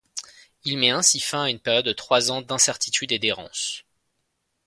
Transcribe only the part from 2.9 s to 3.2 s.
et